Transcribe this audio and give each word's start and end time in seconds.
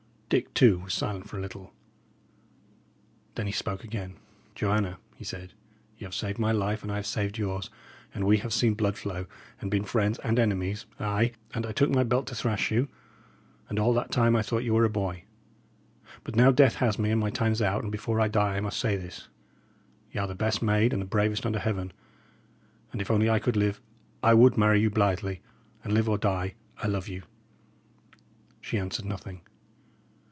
Dick, 0.33 0.53
too, 0.53 0.79
was 0.79 0.93
silent 0.93 1.27
for 1.27 1.37
a 1.37 1.41
little; 1.41 1.73
then 3.35 3.47
he 3.47 3.51
spoke 3.51 3.83
again. 3.83 4.15
"Joanna," 4.55 4.97
he 5.13 5.25
said, 5.25 5.51
"y' 5.97 6.05
'ave 6.05 6.13
saved 6.13 6.39
my 6.39 6.53
life, 6.53 6.83
and 6.83 6.89
I 6.89 6.95
have 6.95 7.05
saved 7.05 7.37
yours; 7.37 7.69
and 8.15 8.23
we 8.25 8.37
have 8.37 8.53
seen 8.53 8.73
blood 8.73 8.97
flow, 8.97 9.25
and 9.59 9.69
been 9.69 9.83
friends 9.83 10.19
and 10.19 10.39
enemies 10.39 10.85
ay, 11.01 11.33
and 11.53 11.65
I 11.65 11.73
took 11.73 11.89
my 11.89 12.03
belt 12.05 12.27
to 12.27 12.35
thrash 12.35 12.71
you; 12.71 12.87
and 13.67 13.77
all 13.77 13.93
that 13.95 14.09
time 14.09 14.37
I 14.37 14.41
thought 14.41 14.63
ye 14.63 14.69
were 14.69 14.85
a 14.85 14.89
boy. 14.89 15.25
But 16.23 16.37
now 16.37 16.49
death 16.49 16.75
has 16.75 16.97
me, 16.97 17.11
and 17.11 17.19
my 17.19 17.29
time's 17.29 17.61
out, 17.61 17.83
and 17.83 17.91
before 17.91 18.21
I 18.21 18.29
die 18.29 18.55
I 18.55 18.61
must 18.61 18.79
say 18.79 18.95
this: 18.95 19.27
Y' 20.13 20.17
are 20.21 20.27
the 20.27 20.33
best 20.33 20.61
maid 20.61 20.93
and 20.93 21.01
the 21.01 21.05
bravest 21.05 21.45
under 21.45 21.59
heaven, 21.59 21.91
and, 22.93 23.01
if 23.01 23.11
only 23.11 23.29
I 23.29 23.39
could 23.39 23.57
live, 23.57 23.81
I 24.23 24.33
would 24.33 24.57
marry 24.57 24.79
you 24.79 24.89
blithely; 24.89 25.41
and, 25.83 25.91
live 25.93 26.07
or 26.07 26.17
die, 26.17 26.53
I 26.81 26.87
love 26.87 27.09
you." 27.09 27.23
She 28.61 28.77
answered 28.77 29.03
nothing. 29.03 29.41